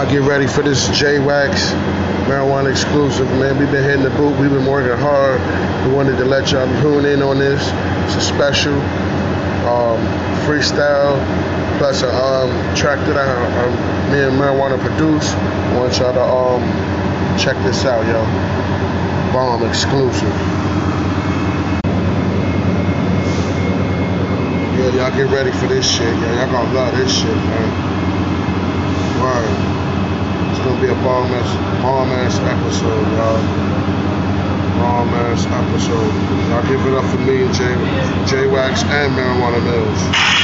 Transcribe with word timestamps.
Y'all 0.00 0.10
get 0.10 0.22
ready 0.22 0.46
for 0.46 0.62
this 0.62 0.88
J 0.98 1.18
Wax 1.18 1.72
marijuana 2.24 2.70
exclusive, 2.70 3.28
man. 3.32 3.58
We've 3.58 3.70
been 3.70 3.84
hitting 3.84 4.02
the 4.02 4.08
boot. 4.08 4.34
We've 4.40 4.48
been 4.48 4.64
working 4.64 4.96
hard. 4.96 5.38
We 5.86 5.92
wanted 5.94 6.16
to 6.16 6.24
let 6.24 6.50
y'all 6.52 6.66
tune 6.80 7.04
in 7.04 7.20
on 7.20 7.38
this. 7.38 7.60
It's 8.06 8.16
a 8.16 8.20
special 8.22 8.72
um, 9.68 10.00
freestyle 10.48 11.20
plus 11.76 12.00
a 12.00 12.08
um, 12.08 12.48
track 12.74 12.98
that 13.08 13.18
I, 13.18 13.28
um, 13.28 14.10
me 14.10 14.20
and 14.20 14.40
marijuana 14.40 14.80
produce. 14.80 15.34
I 15.34 15.76
want 15.78 15.98
y'all 15.98 16.14
to 16.14 16.22
um, 16.22 17.38
check 17.38 17.56
this 17.66 17.84
out, 17.84 18.06
yo. 18.06 18.24
Bomb 19.34 19.68
exclusive. 19.68 20.22
Yeah, 24.80 24.96
y'all 24.96 25.14
get 25.14 25.30
ready 25.30 25.52
for 25.52 25.66
this 25.66 25.86
shit. 25.86 26.08
Y'all 26.08 26.50
gonna 26.50 26.72
love 26.72 26.96
this 26.96 27.14
shit, 27.14 27.36
man. 27.36 29.20
Word. 29.20 29.89
It's 30.50 30.58
gonna 30.58 30.80
be 30.80 30.88
a 30.88 30.94
bomb 31.06 31.32
ass, 31.32 31.82
bomb 31.82 32.10
ass 32.10 32.36
episode, 32.40 33.06
y'all. 33.14 33.40
Bomb 34.78 35.08
ass 35.14 35.46
episode. 35.46 36.12
Y'all 36.50 36.66
give 36.66 36.84
it 36.86 36.94
up 36.94 37.04
for 37.10 37.18
me 37.18 37.44
and 37.44 37.54
J, 37.54 37.62
J 38.26 38.46
Wax 38.46 38.82
and 38.82 39.14
Marijuana 39.14 39.62
Mills. 39.64 40.40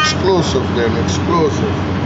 Exclusive, 0.00 0.62
then 0.76 1.04
exclusive. 1.04 1.99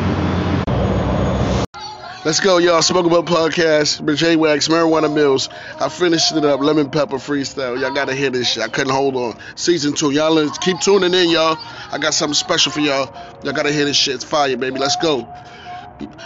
Let's 2.24 2.40
go, 2.40 2.56
y'all. 2.56 2.80
Smoke 2.80 3.04
About 3.04 3.26
Podcast, 3.26 4.16
J 4.16 4.36
Wax, 4.36 4.68
Marijuana 4.68 5.12
Mills. 5.12 5.50
I 5.78 5.90
finished 5.90 6.34
it 6.34 6.42
up, 6.42 6.60
Lemon 6.60 6.88
Pepper 6.88 7.16
Freestyle. 7.16 7.78
Y'all 7.78 7.92
gotta 7.92 8.14
hear 8.14 8.30
this 8.30 8.48
shit. 8.48 8.62
I 8.62 8.68
couldn't 8.68 8.94
hold 8.94 9.14
on. 9.14 9.38
Season 9.56 9.92
two. 9.92 10.10
Y'all 10.10 10.48
keep 10.48 10.80
tuning 10.80 11.12
in, 11.12 11.28
y'all. 11.28 11.58
I 11.92 11.98
got 11.98 12.14
something 12.14 12.32
special 12.32 12.72
for 12.72 12.80
y'all. 12.80 13.14
Y'all 13.42 13.52
gotta 13.52 13.70
hear 13.70 13.84
this 13.84 13.98
shit. 13.98 14.14
It's 14.14 14.24
fire, 14.24 14.56
baby. 14.56 14.78
Let's 14.78 14.96
go. 14.96 15.28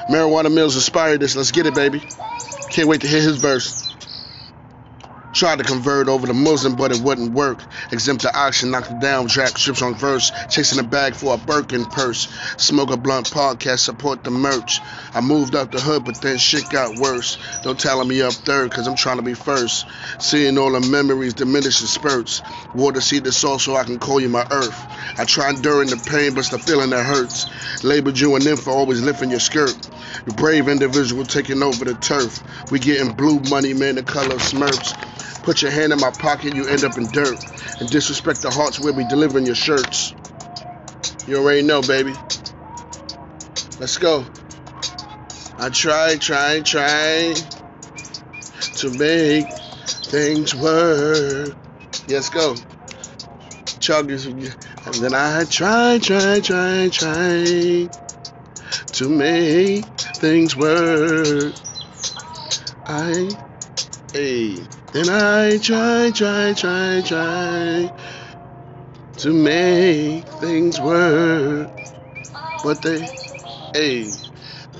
Marijuana 0.09 0.55
Mills 0.55 0.77
inspired 0.77 1.19
this. 1.19 1.35
Let's 1.35 1.51
get 1.51 1.67
it, 1.67 1.75
baby. 1.75 2.01
Can't 2.71 2.87
wait 2.87 3.01
to 3.01 3.09
hear 3.09 3.21
his 3.21 3.39
verse. 3.39 3.88
Tried 5.39 5.59
to 5.59 5.65
convert 5.65 6.09
over 6.09 6.27
to 6.27 6.35
Muslim, 6.35 6.75
but 6.75 6.91
it 6.91 7.01
wouldn't 7.01 7.33
work. 7.33 7.63
Exempt 7.93 8.23
the 8.23 8.37
auction, 8.37 8.73
knocked 8.73 8.91
it 8.91 8.99
down, 8.99 9.29
drag 9.29 9.57
strips 9.57 9.83
on 9.83 9.95
verse. 9.95 10.33
Chasing 10.51 10.81
a 10.81 10.83
bag 10.83 11.15
for 11.15 11.33
a 11.33 11.39
Birkin 11.39 11.85
purse. 11.85 12.27
Smoke 12.57 12.91
a 12.91 12.97
blunt 12.97 13.31
podcast, 13.31 13.79
support 13.79 14.25
the 14.25 14.33
merch. 14.33 14.81
I 15.15 15.21
moved 15.21 15.55
up 15.55 15.71
the 15.71 15.81
hood, 15.81 16.05
but 16.05 16.21
then 16.21 16.39
shit 16.39 16.69
got 16.71 16.99
worse. 16.99 17.39
Don't 17.63 17.79
tell 17.79 18.05
me 18.05 18.21
up 18.21 18.33
third, 18.33 18.73
cause 18.73 18.89
I'm 18.89 18.97
trying 18.97 19.19
to 19.19 19.23
be 19.23 19.35
first. 19.35 19.87
Seeing 20.19 20.59
all 20.59 20.73
the 20.73 20.81
memories 20.81 21.35
diminish 21.35 21.81
in 21.83 21.87
spurts. 21.87 22.43
Water 22.75 23.01
see 23.01 23.21
the 23.21 23.31
soul 23.31 23.61
so 23.61 23.77
I 23.77 23.85
can 23.85 24.01
call 24.01 24.19
you 24.19 24.29
my 24.29 24.45
earth. 24.51 24.87
I 25.19 25.25
try 25.25 25.51
enduring 25.51 25.91
the 25.91 25.99
pain, 25.99 26.35
but 26.35 26.51
the 26.51 26.59
feeling 26.59 26.91
that 26.91 27.07
hurts. 27.07 27.47
Labeled 27.85 28.19
you 28.19 28.35
and 28.35 28.45
an 28.45 28.51
info, 28.55 28.73
always 28.73 29.03
lifting 29.03 29.31
your 29.31 29.39
skirt. 29.39 29.89
You 30.27 30.33
brave 30.33 30.67
individual 30.67 31.25
taking 31.25 31.63
over 31.63 31.85
the 31.85 31.95
turf. 31.95 32.43
We 32.73 32.81
getting 32.81 33.13
blue 33.13 33.39
money, 33.49 33.73
man, 33.73 33.95
the 33.95 34.03
color 34.03 34.35
of 34.35 34.43
Smurfs. 34.43 34.97
Put 35.43 35.63
your 35.63 35.71
hand 35.71 35.93
in 35.93 36.01
my 36.01 36.11
pocket, 36.11 36.55
you 36.55 36.67
end 36.69 36.85
up 36.85 36.97
in 36.99 37.07
dirt. 37.07 37.39
And 37.81 37.89
disrespect 37.89 38.43
the 38.43 38.51
hearts 38.51 38.81
where 38.81 38.93
we 38.93 39.05
delivering 39.05 39.47
your 39.47 39.55
shirts. 39.55 40.15
You 41.27 41.37
already 41.37 41.63
know, 41.63 41.83
baby. 41.83 42.15
Let's 43.79 43.99
go. 43.99 44.27
I 45.59 45.71
try, 45.71 46.17
try, 46.17 46.61
try 46.61 47.35
to 48.77 48.91
make 48.91 49.47
things 50.05 50.55
work. 50.55 51.57
Yes, 52.07 52.29
go. 52.29 52.57
Chug 53.81 54.11
is, 54.11 54.27
and 54.27 54.55
then 54.95 55.15
I 55.15 55.45
try, 55.45 55.99
try, 55.99 56.41
try, 56.41 56.89
try 56.91 57.89
to 58.93 59.09
make 59.09 59.85
things 60.17 60.57
work. 60.57 61.55
I, 62.87 63.31
hey. 64.13 64.67
And 64.95 65.11
I 65.11 65.59
try, 65.59 66.11
try, 66.11 66.55
try, 66.55 67.03
try 67.03 67.93
to 69.19 69.33
make 69.33 70.27
things 70.41 70.81
work. 70.81 71.71
But 72.65 72.81
they, 72.83 73.01
hey, 73.75 74.11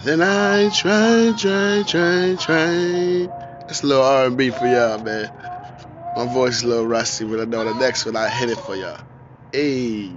then 0.05 0.23
I 0.23 0.71
try, 0.71 1.35
try, 1.37 1.83
try, 1.87 2.37
try. 2.37 3.29
It's 3.69 3.83
a 3.83 3.87
little 3.87 4.03
R&B 4.03 4.51
for 4.51 4.67
y'all, 4.67 4.99
man. 4.99 5.31
My 6.17 6.27
voice 6.33 6.57
is 6.57 6.63
a 6.63 6.69
little 6.69 6.87
rusty, 6.87 7.27
but 7.27 7.41
I 7.41 7.45
know 7.45 7.65
the 7.65 7.79
next 7.79 8.07
one 8.07 8.17
I 8.17 8.29
hit 8.29 8.49
it 8.49 8.59
for 8.59 8.77
y'all. 8.77 8.99
Hey. 9.53 10.11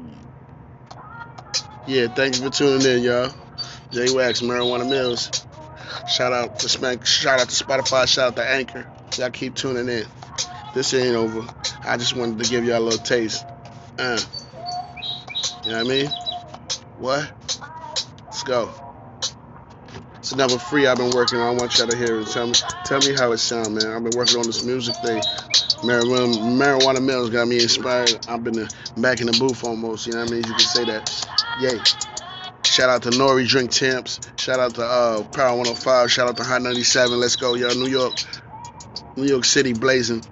Yeah, 1.85 2.07
thank 2.07 2.37
you 2.37 2.43
for 2.43 2.49
tuning 2.49 2.87
in, 2.87 3.03
y'all. 3.03 3.33
J 3.91 4.13
Wax, 4.15 4.41
Marijuana 4.41 4.89
Mills. 4.89 5.45
Shout 6.07 6.31
out 6.31 6.59
to 6.59 6.69
Smack, 6.69 7.05
shout 7.05 7.41
out 7.41 7.49
to 7.49 7.63
Spotify, 7.63 8.07
shout 8.07 8.29
out 8.29 8.35
to 8.37 8.43
Anchor. 8.43 8.87
Y'all 9.17 9.29
keep 9.29 9.55
tuning 9.55 9.89
in. 9.89 10.05
This 10.73 10.93
ain't 10.93 11.15
over. 11.15 11.45
I 11.83 11.97
just 11.97 12.15
wanted 12.15 12.43
to 12.43 12.49
give 12.49 12.63
y'all 12.63 12.79
a 12.79 12.85
little 12.85 12.99
taste. 12.99 13.45
Uh, 13.99 14.19
you 15.65 15.71
know 15.71 15.83
what 15.83 15.85
I 15.85 15.89
mean? 15.89 16.09
What? 16.97 17.31
Let's 18.25 18.43
go. 18.43 18.69
It's 20.19 20.31
another 20.31 20.57
free 20.57 20.87
I've 20.87 20.97
been 20.97 21.11
working 21.11 21.39
on. 21.39 21.55
I 21.55 21.59
want 21.59 21.77
y'all 21.77 21.87
to 21.87 21.97
hear 21.97 22.19
it. 22.19 22.27
Tell 22.27 22.47
me, 22.47 22.53
tell 22.85 22.99
me 22.99 23.13
how 23.13 23.31
it 23.33 23.39
sound, 23.39 23.75
man. 23.75 23.87
I've 23.87 24.03
been 24.03 24.17
working 24.17 24.37
on 24.37 24.45
this 24.45 24.63
music 24.63 24.95
thing. 24.97 25.21
Marijuana, 25.81 26.37
Marijuana 26.37 27.03
Mills 27.03 27.31
got 27.31 27.47
me 27.47 27.61
inspired. 27.61 28.25
I've 28.29 28.43
been 28.43 28.67
back 28.97 29.19
in 29.19 29.27
the 29.27 29.37
booth 29.37 29.63
almost. 29.63 30.07
You 30.07 30.13
know 30.13 30.19
what 30.19 30.29
I 30.29 30.31
mean? 30.31 30.43
You 30.43 30.53
can 30.53 30.59
say 30.59 30.85
that. 30.85 31.25
Yay. 31.59 31.79
Shout 32.65 32.89
out 32.89 33.03
to 33.03 33.09
N.O.R.E. 33.09 33.45
Drink 33.45 33.71
Champs. 33.71 34.21
Shout 34.37 34.59
out 34.59 34.75
to 34.75 34.83
uh, 34.83 35.23
Power 35.23 35.57
105. 35.57 36.09
Shout 36.09 36.29
out 36.29 36.37
to 36.37 36.43
Hot 36.43 36.61
97. 36.61 37.19
Let's 37.19 37.35
go, 37.35 37.55
y'all. 37.55 37.75
New 37.75 37.89
York. 37.89 38.13
New 39.15 39.25
York 39.25 39.45
City 39.45 39.73
blazing. 39.73 40.23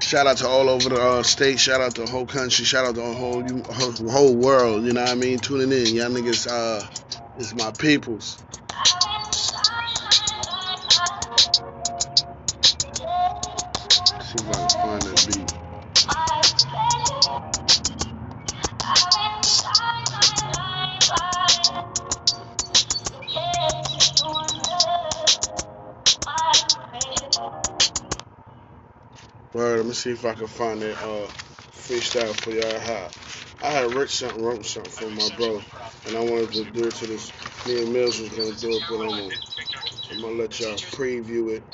Shout 0.00 0.26
out 0.26 0.36
to 0.38 0.48
all 0.48 0.68
over 0.68 0.88
the 0.88 1.00
uh, 1.00 1.22
state. 1.22 1.58
Shout 1.58 1.80
out 1.80 1.94
to 1.96 2.02
the 2.02 2.10
whole 2.10 2.26
country. 2.26 2.64
Shout 2.64 2.84
out 2.84 2.94
to 2.94 3.00
the 3.00 3.12
whole 3.12 3.42
whole, 3.72 4.10
whole 4.10 4.36
world. 4.36 4.84
You 4.84 4.92
know 4.92 5.02
what 5.02 5.10
I 5.10 5.14
mean? 5.14 5.38
Tuning 5.38 5.72
in, 5.72 5.94
y'all 5.94 6.10
niggas. 6.10 6.46
Uh, 6.48 6.86
it's 7.36 7.54
my 7.54 7.72
peoples. 7.72 8.38
Word, 29.56 29.78
let 29.78 29.86
me 29.86 29.94
see 29.94 30.10
if 30.12 30.26
I 30.26 30.34
can 30.34 30.48
find 30.48 30.82
that 30.82 30.98
uh, 30.98 31.26
freestyle 31.72 32.34
for 32.36 32.50
y'all. 32.50 32.66
I 32.66 32.78
had, 32.78 33.12
I 33.62 33.70
had 33.70 33.92
written 33.94 34.08
something, 34.08 34.44
wrote 34.44 34.66
something 34.66 34.92
for 34.92 35.10
my 35.10 35.34
bro, 35.34 35.62
and 36.06 36.14
I 36.14 36.20
wanted 36.20 36.52
to 36.52 36.64
do 36.66 36.86
it 36.88 36.94
to 36.96 37.06
this. 37.06 37.32
Me 37.66 37.82
and 37.82 37.90
Mills 37.90 38.20
was 38.20 38.28
gonna 38.28 38.52
do 38.52 38.76
it, 38.76 38.82
but 38.86 38.96
I'm 39.00 39.16
gonna, 39.16 39.34
I'm 40.12 40.20
gonna 40.20 40.36
let 40.36 40.60
y'all 40.60 40.74
preview 40.76 41.56
it. 41.56 41.64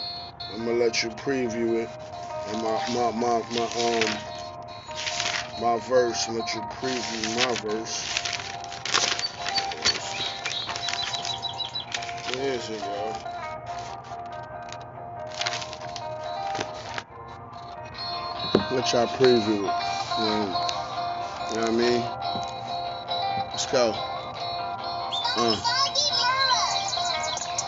I'm 0.55 0.65
gonna 0.65 0.79
let 0.79 1.03
you 1.03 1.11
preview 1.11 1.83
it, 1.83 1.91
and 2.51 2.63
my 2.63 2.81
my 2.95 3.11
my 3.11 3.43
my 3.51 3.67
um 3.67 4.19
my 5.61 5.79
verse. 5.81 6.29
let 6.29 6.55
you 6.55 6.61
preview 6.63 7.37
my 7.49 7.55
verse. 7.69 8.23
Where 12.37 12.53
is 12.55 12.71
it, 12.71 12.81
y'all? 12.85 13.32
Let 18.73 18.93
y'all 18.93 19.07
preview 19.07 19.69
it. 19.69 19.75
You 20.19 20.25
know, 20.25 20.45
you 21.51 21.57
know 21.57 21.63
what 21.63 21.69
I 21.69 21.73
mean? 21.73 22.01
Let's 23.51 23.67
go. 23.67 23.93
Uh, 25.37 25.57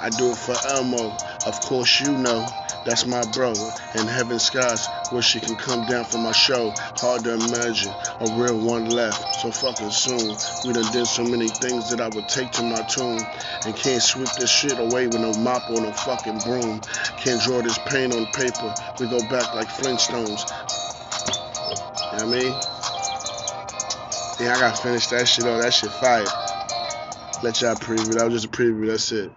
I 0.00 0.10
do 0.16 0.30
it 0.30 0.36
for 0.36 0.54
Elmo. 0.66 1.14
Of 1.46 1.60
course, 1.60 2.00
you 2.00 2.16
know 2.16 2.46
that's 2.84 3.06
my 3.06 3.22
bro. 3.32 3.54
In 3.94 4.06
heaven 4.06 4.38
skies, 4.38 4.86
where 5.10 5.22
she 5.22 5.40
can 5.40 5.56
come 5.56 5.86
down 5.86 6.04
for 6.04 6.18
my 6.18 6.32
show. 6.32 6.72
Hard 6.96 7.24
to 7.24 7.32
imagine 7.32 7.92
a 8.20 8.26
real 8.36 8.58
one 8.58 8.90
left. 8.90 9.40
So 9.40 9.50
fucking 9.50 9.90
soon. 9.90 10.36
We 10.66 10.74
done 10.74 10.92
did 10.92 11.06
so 11.06 11.24
many 11.24 11.48
things 11.48 11.88
that 11.90 12.00
I 12.00 12.08
would 12.08 12.28
take 12.28 12.50
to 12.52 12.62
my 12.62 12.82
tomb. 12.82 13.18
And 13.64 13.74
can't 13.74 14.02
sweep 14.02 14.28
this 14.38 14.50
shit 14.50 14.78
away 14.78 15.06
with 15.06 15.20
no 15.20 15.32
mop 15.42 15.68
or 15.70 15.80
no 15.80 15.92
fucking 15.92 16.38
broom. 16.38 16.82
Can't 17.16 17.40
draw 17.40 17.62
this 17.62 17.78
pain 17.86 18.12
on 18.12 18.26
paper. 18.26 18.74
We 19.00 19.06
go 19.08 19.18
back 19.30 19.54
like 19.54 19.68
Flintstones. 19.68 20.93
You 22.14 22.20
know 22.20 22.26
what 22.26 22.36
I 22.36 22.42
mean? 22.44 22.60
Yeah, 24.38 24.54
I 24.54 24.60
gotta 24.60 24.80
finish 24.80 25.08
that 25.08 25.26
shit 25.26 25.46
on. 25.46 25.58
That 25.58 25.74
shit 25.74 25.90
fire. 25.90 26.24
Let 27.42 27.60
y'all 27.60 27.74
preview. 27.74 28.14
That 28.14 28.26
was 28.26 28.34
just 28.34 28.44
a 28.44 28.56
preview. 28.56 28.86
That's 28.86 29.10
it. 29.10 29.32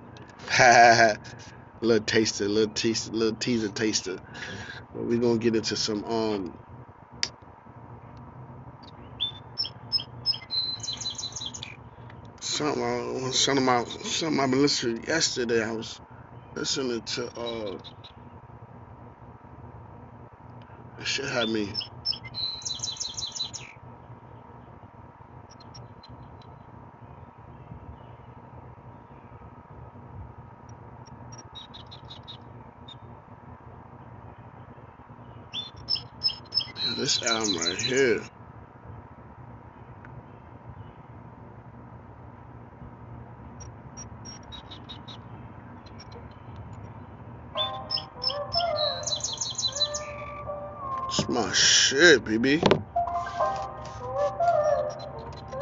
little 1.82 2.06
taster, 2.06 2.48
little 2.48 2.72
teaser, 2.72 3.12
little 3.12 3.36
teaser 3.36 3.70
taster. 3.70 4.20
But 4.94 5.06
we're 5.06 5.18
gonna 5.18 5.40
get 5.40 5.56
into 5.56 5.76
some 5.76 6.04
um 6.06 6.60
something 12.40 12.84
I, 12.84 13.32
something 13.32 13.68
I, 13.68 13.86
something 13.86 14.40
I've 14.40 14.52
been 14.52 14.62
listening 14.62 15.02
to 15.02 15.08
yesterday. 15.08 15.64
I 15.64 15.72
was 15.72 16.00
listening 16.56 17.02
to 17.02 17.40
uh 17.40 17.78
that 20.98 21.08
shit 21.08 21.26
had 21.28 21.50
me 21.50 21.74
this 36.98 37.22
album 37.22 37.56
right 37.58 37.78
here. 37.78 38.24
It's 51.08 51.30
my 51.30 51.54
shit, 51.54 52.26
baby. 52.26 52.62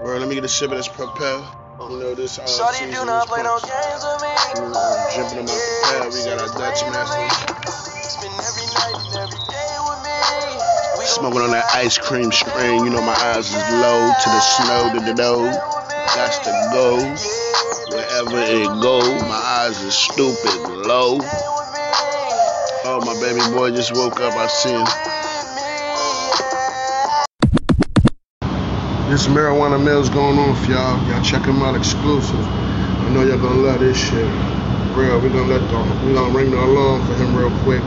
Bro, 0.02 0.18
let 0.18 0.30
me 0.30 0.36
get 0.36 0.46
a 0.46 0.48
sip 0.48 0.72
of 0.72 0.78
this 0.78 0.88
Propel. 0.88 1.62
You 1.82 2.00
know 2.00 2.16
this 2.16 2.40
uh, 2.40 2.48
Shorty 2.48 2.92
do 2.92 3.06
not 3.06 3.28
play 3.28 3.44
no 3.44 3.60
games 3.60 4.04
with 4.04 4.22
me. 4.22 4.74
Uh, 4.74 5.12
jumping 5.14 5.40
on 5.40 5.46
my 5.46 5.60
Propel. 5.82 6.12
We 6.12 6.24
got 6.24 6.40
our 6.40 6.58
Dutch 6.58 6.82
master. 6.90 7.28
Spend 8.10 8.34
every 8.40 8.68
night 8.74 9.15
Smoking 11.16 11.40
on 11.40 11.52
that 11.52 11.64
ice 11.74 11.98
cream 11.98 12.30
strain. 12.30 12.84
You 12.84 12.90
know 12.90 13.00
my 13.00 13.16
eyes 13.16 13.48
is 13.48 13.56
low 13.56 14.12
to 14.12 14.30
the 14.30 14.42
snow 14.42 14.92
to 14.92 15.00
the 15.00 15.14
dough. 15.14 15.48
Got 16.12 16.44
to 16.44 16.52
go 16.76 16.98
wherever 17.96 18.36
it 18.44 18.68
go. 18.84 19.00
My 19.24 19.40
eyes 19.64 19.80
is 19.82 19.94
stupid 19.94 20.60
low. 20.86 21.20
Oh, 22.84 23.00
my 23.06 23.16
baby 23.24 23.40
boy 23.56 23.72
just 23.72 23.96
woke 23.96 24.20
up. 24.20 24.36
I 24.36 24.48
see 24.48 24.76
him. 24.76 24.84
This 29.10 29.28
marijuana 29.28 29.82
mill's 29.82 30.10
going 30.10 30.38
off, 30.38 30.68
y'all. 30.68 31.00
Y'all 31.08 31.24
check 31.24 31.46
him 31.46 31.64
out 31.64 31.78
exclusive. 31.78 32.46
I 32.46 33.10
know 33.12 33.24
y'all 33.24 33.40
gonna 33.40 33.62
love 33.62 33.80
this 33.80 33.96
shit. 33.96 34.28
Real, 34.98 35.22
we 35.22 35.30
gonna 35.30 35.48
let 35.48 35.62
the 35.72 36.06
we 36.06 36.14
gonna 36.14 36.36
ring 36.36 36.52
the 36.52 36.60
alarm 36.60 37.08
for 37.08 37.16
him 37.16 37.34
real 37.34 37.52
quick. 37.64 37.84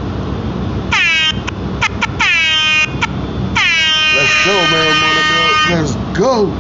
Let's 4.18 4.34
go, 4.44 4.50
marijuana 4.50 5.22
mill. 5.30 5.78
Let's 5.78 5.94
go. 6.18 6.50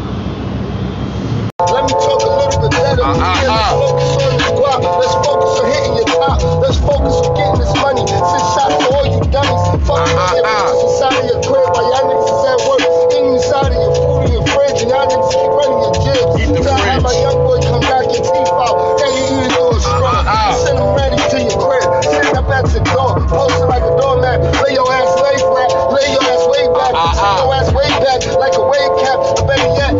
Let 1.58 1.82
me 1.82 1.90
talk 1.90 2.22
a 2.22 2.30
little 2.38 2.62
bit 2.62 2.70
better. 2.70 3.02
Uh, 3.02 3.18
uh, 3.18 3.50
uh. 3.50 3.74
let's 3.98 3.98
focus 4.06 4.38
on 4.38 4.46
this 4.46 4.54
guap. 4.54 4.78
Let's 5.02 5.18
focus 5.18 5.58
on 5.58 5.66
hitting 5.66 5.94
your 5.98 6.06
top. 6.06 6.38
Let's 6.62 6.78
focus 6.78 7.14
on 7.18 7.34
getting 7.34 7.58
this 7.58 7.74
money. 7.82 8.06
Send 8.06 8.46
shots 8.54 8.78
to 8.78 8.86
all 8.94 9.06
you 9.10 9.18
dummies. 9.34 9.58
Fuck 9.90 10.06
Uh, 10.06 10.38
uh, 10.38 10.47
Uh-huh. 26.98 27.46
Your 27.46 27.54
ass 27.54 27.70
way 27.70 27.86
back 28.02 28.26
like 28.34 28.58
a 28.58 28.64
wave 28.66 28.90
cap. 29.06 29.22
Or 29.22 29.46
better 29.46 29.70
yet, 29.78 29.94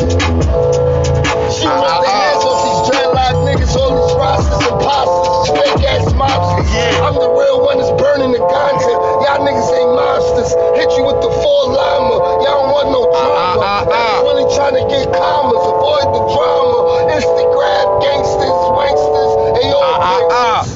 she 1.54 1.62
uh-huh. 1.62 1.78
wants 1.78 2.02
the 2.02 2.10
hands 2.10 2.42
off 2.42 2.58
these 2.66 2.82
dreadlock 2.90 3.38
niggas, 3.46 3.70
all 3.78 3.94
these 3.94 4.18
rosters 4.18 4.66
and 4.66 4.82
posters, 4.82 5.46
fake 5.54 5.78
ass 5.86 6.10
mobsters. 6.18 6.66
Yeah. 6.74 7.06
I'm 7.06 7.14
the 7.14 7.30
real 7.30 7.62
one 7.62 7.78
that's 7.78 7.94
burning 7.94 8.34
the 8.34 8.42
ganja. 8.42 8.94
Y'all 9.22 9.46
niggas 9.46 9.70
ain't 9.78 9.94
monsters. 9.94 10.50
Hit 10.74 10.90
you 10.98 11.06
with 11.06 11.22
the 11.22 11.30
four 11.38 11.70
llama. 11.70 12.42
Y'all 12.42 12.66
don't 12.66 12.74
want 12.74 12.90
no 12.90 13.06
uh-uh, 13.06 13.14
drama. 13.14 13.62
Uh-huh. 13.62 14.18
I'm 14.18 14.26
really 14.26 14.50
trying 14.58 14.74
to 14.74 14.82
get 14.90 15.06
commas, 15.14 15.62
avoid 15.70 16.10
the 16.18 16.22
drama. 16.34 17.14
Instagram 17.14 18.02
gangsters, 18.02 18.58
wanksters, 18.74 19.32
they 19.54 19.70
all 19.70 20.02
uh-huh. 20.02 20.74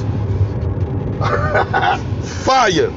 Fire. 2.43 2.91